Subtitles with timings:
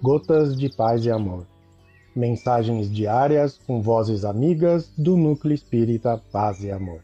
[0.00, 1.44] Gotas de Paz e Amor.
[2.14, 7.02] Mensagens diárias com vozes amigas do Núcleo Espírita Paz e Amor.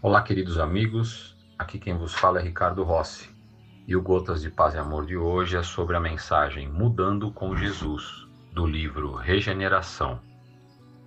[0.00, 1.36] Olá, queridos amigos.
[1.58, 3.28] Aqui quem vos fala é Ricardo Rossi.
[3.86, 7.54] E o Gotas de Paz e Amor de hoje é sobre a mensagem Mudando com
[7.54, 10.26] Jesus, do livro Regeneração.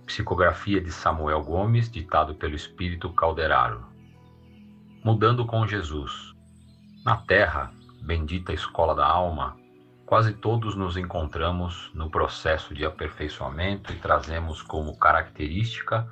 [0.06, 3.86] Psicografia de Samuel Gomes, ditado pelo Espírito Calderaro.
[5.04, 6.34] Mudando com Jesus.
[7.04, 9.56] Na Terra, bendita escola da alma,
[10.04, 16.08] quase todos nos encontramos no processo de aperfeiçoamento e trazemos como característica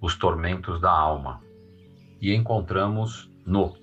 [0.00, 1.42] os tormentos da alma.
[2.20, 3.74] E encontramos no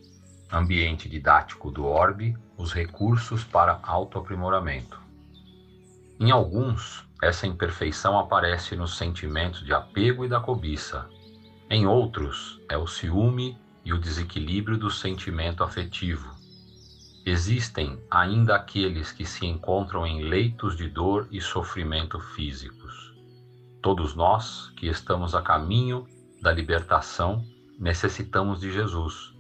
[0.52, 5.03] ambiente didático do orbe os recursos para autoaprimoramento.
[6.24, 11.06] Em alguns, essa imperfeição aparece nos sentimentos de apego e da cobiça.
[11.70, 16.34] Em outros, é o ciúme e o desequilíbrio do sentimento afetivo.
[17.26, 23.14] Existem ainda aqueles que se encontram em leitos de dor e sofrimento físicos.
[23.82, 26.08] Todos nós que estamos a caminho
[26.42, 27.44] da libertação
[27.78, 29.34] necessitamos de Jesus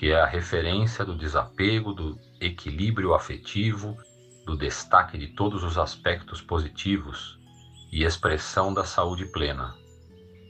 [0.00, 3.98] que é a referência do desapego, do equilíbrio afetivo,
[4.50, 7.38] do destaque de todos os aspectos positivos
[7.92, 9.76] e expressão da saúde plena.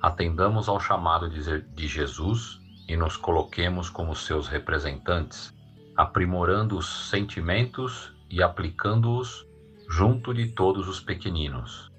[0.00, 5.54] Atendamos ao chamado de Jesus e nos coloquemos como seus representantes,
[5.94, 9.46] aprimorando os sentimentos e aplicando-os
[9.86, 11.92] junto de todos os pequeninos.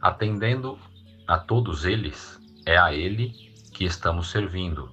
[0.00, 0.78] Atendendo
[1.26, 3.32] a todos eles, é a Ele
[3.72, 4.88] que estamos servindo.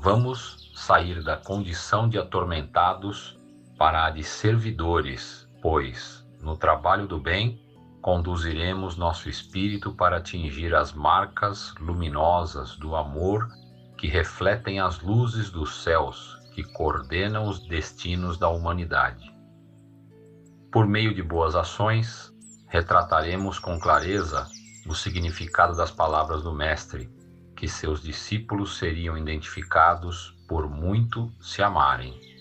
[0.00, 3.36] Vamos sair da condição de atormentados
[3.76, 7.60] para a de servidores, pois, no trabalho do bem,
[8.00, 13.48] conduziremos nosso espírito para atingir as marcas luminosas do amor
[13.96, 19.32] que refletem as luzes dos céus que coordenam os destinos da humanidade.
[20.72, 22.32] Por meio de boas ações,
[22.68, 24.46] retrataremos com clareza
[24.86, 27.10] o significado das palavras do Mestre,
[27.56, 32.37] que seus discípulos seriam identificados por muito se amarem.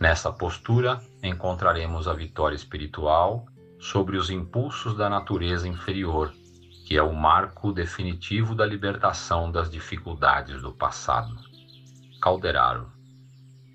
[0.00, 3.46] Nessa postura, encontraremos a vitória espiritual
[3.80, 6.32] sobre os impulsos da natureza inferior,
[6.86, 11.34] que é o marco definitivo da libertação das dificuldades do passado.
[12.22, 12.90] Calderaro.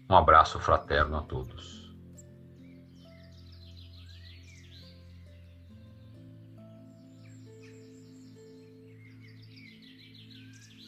[0.09, 1.83] Um abraço fraterno a todos.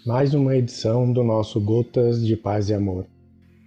[0.06, 3.07] mais uma edição do nosso Gotas de Paz e Amor.